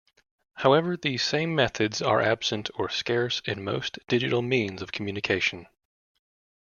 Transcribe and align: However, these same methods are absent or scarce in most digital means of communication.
However, 0.55 0.97
these 0.97 1.21
same 1.21 1.53
methods 1.53 2.01
are 2.01 2.21
absent 2.23 2.71
or 2.73 2.89
scarce 2.89 3.39
in 3.45 3.63
most 3.63 3.99
digital 4.07 4.41
means 4.41 4.81
of 4.81 4.91
communication. 4.91 5.67